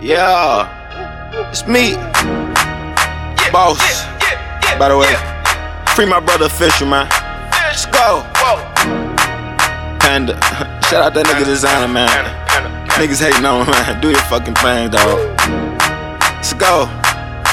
[0.00, 0.70] Yeah,
[1.50, 1.94] it's me,
[3.50, 3.78] boss.
[4.78, 5.12] By the way,
[5.96, 7.08] free my brother official, man.
[7.50, 8.22] Let's go.
[9.98, 10.34] Panda,
[10.88, 12.08] shout out that nigga Desiigner, man.
[12.90, 14.00] Niggas hating on me, man.
[14.00, 15.18] Do your fucking thing, dog.
[16.36, 16.86] Let's go.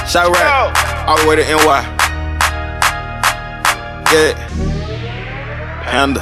[0.05, 1.81] Shout rap all the way to NY.
[4.13, 4.37] Yeah.
[5.81, 6.21] Panda.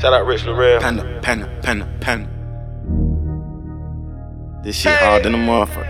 [0.00, 0.80] Shout out Rich Laurel.
[0.80, 2.37] Panda, panda, panda, panda.
[4.62, 5.86] This shit hard than a motherfucker.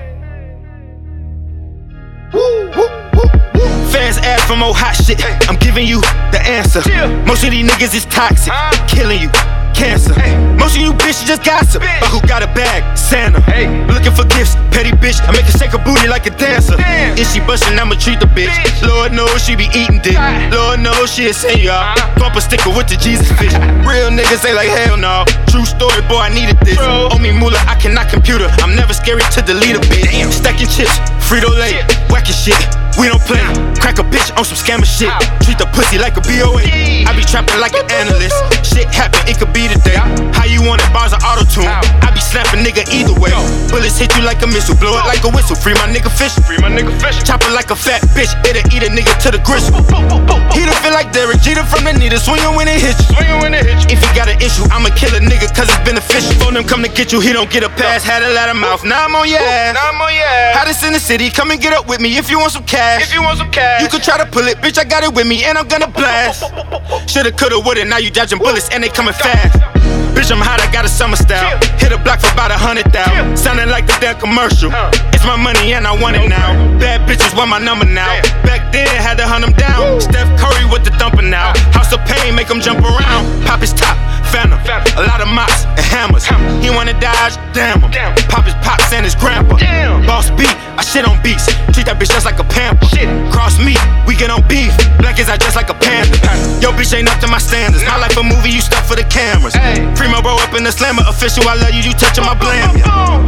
[3.90, 5.24] Fans ask for more hot shit.
[5.48, 6.00] I'm giving you
[6.30, 6.80] the answer.
[7.26, 8.52] Most of these niggas is toxic,
[8.86, 9.30] killing you.
[9.74, 10.12] Cancer.
[10.58, 11.80] Most of you bitches just gossip.
[11.80, 12.82] But who got a bag?
[12.98, 13.38] Santa.
[13.86, 15.22] Looking for gifts, petty bitch.
[15.22, 16.74] I make her shake her booty like a dancer.
[17.14, 18.50] If she bustin', I'ma treat the bitch.
[18.82, 20.18] Lord knows she be eating dick.
[20.50, 21.94] Lord knows she a saint, y'all.
[22.18, 23.54] Bump a sticker with the Jesus fish.
[23.88, 25.24] Real niggas say like hell no.
[25.46, 26.76] True story, boy, I needed this.
[26.80, 27.62] Owe me moolah,
[29.08, 30.32] scary to delete a bitch.
[30.32, 31.80] Stacking chips, Frito Lay,
[32.12, 32.60] whacking shit.
[33.00, 33.40] We don't play.
[33.80, 35.08] Crack a bitch on some scammer shit.
[35.40, 36.60] Treat the pussy like a BOA.
[37.08, 38.36] I be trapping like an analyst.
[38.66, 39.77] Shit happen, it could be today.
[43.98, 45.56] Bullets hit you like a missile, blow it like a whistle.
[45.56, 46.34] Free my nigga fish.
[46.46, 47.18] Free my nigga Fish.
[47.26, 49.74] Chop it like a fat bitch, it'll eat a nigga to the gristle.
[50.54, 53.16] He done feel like Derek Jeter from the needle, swinging when it hits you.
[53.16, 53.98] Swinging when it hit you.
[53.98, 56.30] If he got an issue, I'ma kill a nigga cause it's beneficial.
[56.38, 58.04] Phone them come to get you, he don't get a pass.
[58.04, 59.74] Had a lot of mouth, now I'm on your ass.
[59.74, 60.56] Now I'm on your ass.
[60.62, 63.02] Hottest in the city, come and get up with me if you want some cash.
[63.02, 63.82] If you want some cash.
[63.82, 65.90] You could try to pull it, bitch, I got it with me and I'm gonna
[65.90, 66.46] blast.
[67.10, 69.58] Shoulda, coulda, woulda, now you dodging bullets and they coming fast.
[70.18, 71.54] Bitch, I'm hot, I got a summer style.
[71.78, 73.38] Hit a block for about a hundred thousand.
[73.38, 74.66] Sounding like the damn commercial.
[75.14, 76.58] It's my money and I want it now.
[76.82, 78.10] Bad bitches want my number now.
[78.42, 80.02] Back then, had to hunt them down.
[80.02, 81.54] Steph Curry with the thumper now.
[81.70, 83.30] House of pain, make them jump around.
[83.46, 83.94] Pop his top,
[84.34, 84.58] phantom.
[84.98, 86.26] A lot of mops and hammers.
[86.58, 87.94] He wanna dodge, damn him.
[88.26, 89.54] Pop his pops and his grandpa.
[90.02, 91.46] Boss beat, I shit on beats.
[91.88, 92.84] That bitch just like a pamper.
[93.32, 93.72] Cross me,
[94.04, 94.74] we get on beef.
[95.00, 96.20] Black is I just like a panther.
[96.60, 97.80] Yo, bitch ain't up to my standards.
[97.84, 99.54] My life a movie, you stuck for the cameras.
[99.94, 101.46] Primo bro up in the slammer, official.
[101.48, 102.76] I love you, you touching my blam.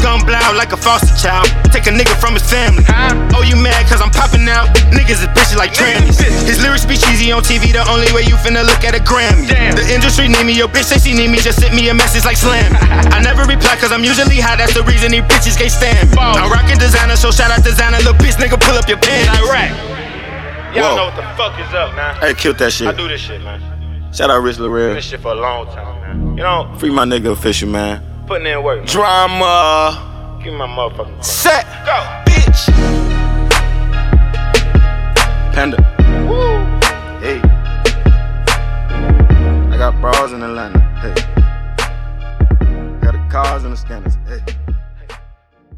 [0.01, 0.10] Gun
[0.51, 1.47] blow like a foster child.
[1.71, 2.83] Take a nigga from his family.
[3.35, 4.67] Oh, you mad cause I'm popping out?
[4.91, 6.19] Niggas is bitches like trannies.
[6.47, 9.47] His lyrics be cheesy on TV, the only way you finna look at a Grammy.
[9.47, 12.25] The industry need me, your bitch say she need me, just send me a message
[12.25, 12.75] like slam.
[13.15, 16.17] I never reply cause I'm usually high, that's the reason these bitches can't stand me.
[16.19, 19.31] I'm rocking designer, so shout out Desiigner, little bitch nigga, pull up your pants.
[19.39, 19.71] Iraq.
[20.75, 20.97] Y'all Whoa.
[20.97, 22.15] know what the fuck is up, man.
[22.21, 22.87] Hey, killed that shit.
[22.87, 23.59] I do this shit, man.
[24.13, 24.95] Shout out Rich Laurel.
[24.95, 26.37] this shit for a long time, man.
[26.37, 28.03] You know, Free my nigga official, man.
[28.27, 28.79] putting in work.
[28.79, 28.87] Man.
[28.87, 30.10] Drama.
[30.43, 31.23] Give me my motherfucking phone.
[31.23, 31.67] Set.
[31.85, 31.97] Go.
[32.25, 32.67] Bitch.
[35.53, 35.77] Panda.
[37.21, 37.41] Hey.
[39.71, 40.79] I got bras in Atlanta.
[41.03, 41.13] Hey.
[43.03, 44.17] Got the cars and the scanners.
[44.27, 44.60] Hey.